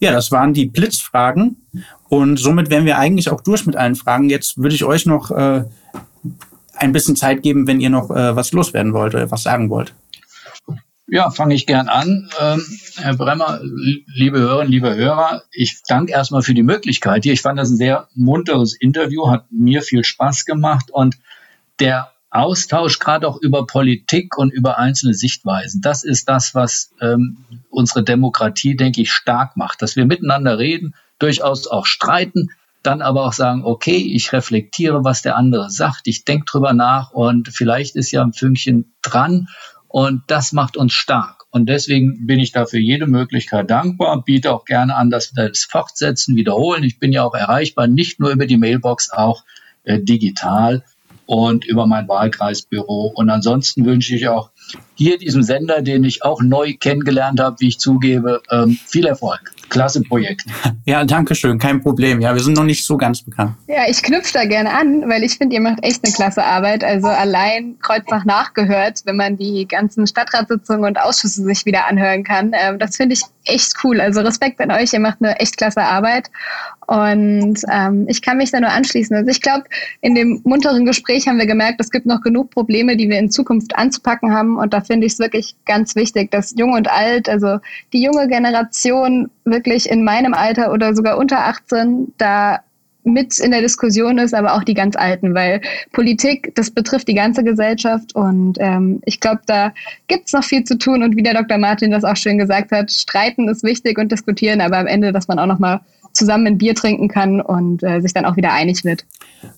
[0.00, 1.62] Ja, das waren die Blitzfragen.
[2.08, 4.28] Und somit wären wir eigentlich auch durch mit allen Fragen.
[4.28, 5.64] Jetzt würde ich euch noch äh,
[6.74, 9.94] ein bisschen Zeit geben, wenn ihr noch äh, was loswerden wollt oder was sagen wollt.
[11.06, 12.30] Ja, fange ich gern an.
[12.40, 12.64] Ähm,
[12.96, 17.34] Herr Bremmer, liebe Hörerinnen, liebe Hörer, ich danke erstmal für die Möglichkeit hier.
[17.34, 21.16] Ich fand das ein sehr munteres Interview, hat mir viel Spaß gemacht und
[21.80, 27.44] der Austausch gerade auch über Politik und über einzelne Sichtweisen, das ist das, was ähm,
[27.68, 32.48] unsere Demokratie, denke ich, stark macht, dass wir miteinander reden, durchaus auch streiten,
[32.82, 37.12] dann aber auch sagen, okay, ich reflektiere, was der andere sagt, ich denke drüber nach
[37.12, 39.48] und vielleicht ist ja ein Fünkchen dran
[39.88, 41.44] und das macht uns stark.
[41.50, 45.64] Und deswegen bin ich dafür jede Möglichkeit dankbar, biete auch gerne an, dass wir das
[45.64, 46.82] fortsetzen, wiederholen.
[46.82, 49.44] Ich bin ja auch erreichbar, nicht nur über die Mailbox, auch
[49.84, 50.82] äh, digital
[51.32, 53.10] und über mein Wahlkreisbüro.
[53.14, 54.50] Und ansonsten wünsche ich auch
[55.02, 59.52] hier diesem Sender, den ich auch neu kennengelernt habe, wie ich zugebe, ähm, viel Erfolg.
[59.68, 60.44] Klasse Projekt.
[60.84, 62.20] Ja, danke schön, kein Problem.
[62.20, 63.54] Ja, wir sind noch nicht so ganz bekannt.
[63.68, 66.82] Ja, ich knüpfe da gerne an, weil ich finde, ihr macht echt eine klasse Arbeit.
[66.82, 72.50] Also allein Kreuznach nachgehört, wenn man die ganzen Stadtratssitzungen und Ausschüsse sich wieder anhören kann.
[72.52, 74.00] Ähm, das finde ich echt cool.
[74.00, 76.30] Also Respekt an euch, ihr macht eine echt klasse Arbeit.
[76.86, 79.16] Und ähm, ich kann mich da nur anschließen.
[79.16, 79.64] Also ich glaube,
[80.00, 83.30] in dem munteren Gespräch haben wir gemerkt, es gibt noch genug Probleme, die wir in
[83.30, 84.58] Zukunft anzupacken haben.
[84.58, 87.60] Und da finde ich es wirklich ganz wichtig, dass Jung und Alt, also
[87.94, 92.60] die junge Generation wirklich in meinem Alter oder sogar unter 18 da
[93.04, 95.62] mit in der Diskussion ist, aber auch die ganz Alten, weil
[95.92, 99.72] Politik, das betrifft die ganze Gesellschaft und ähm, ich glaube, da
[100.08, 101.56] gibt es noch viel zu tun und wie der Dr.
[101.56, 105.26] Martin das auch schön gesagt hat, streiten ist wichtig und diskutieren, aber am Ende, dass
[105.26, 105.80] man auch noch mal
[106.12, 109.06] zusammen ein Bier trinken kann und äh, sich dann auch wieder einig wird.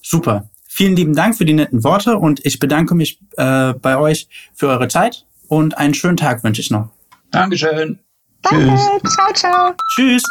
[0.01, 0.49] Super.
[0.77, 4.67] Vielen lieben Dank für die netten Worte und ich bedanke mich äh, bei euch für
[4.67, 6.89] eure Zeit und einen schönen Tag wünsche ich noch.
[7.31, 8.01] Dankeschön.
[8.43, 8.75] Danke.
[8.75, 9.15] Tschüss.
[9.15, 9.75] Ciao, ciao.
[9.95, 10.25] Tschüss.